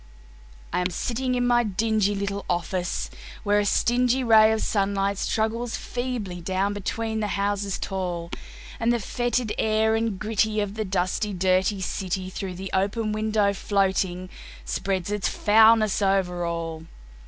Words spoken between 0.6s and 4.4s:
I am sitting in my dingy little office, where a stingy